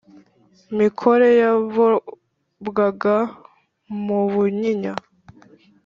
mikore 0.77 1.27
yakobwaga 1.41 3.15
mu 4.03 4.19
bunyinya 4.31 4.93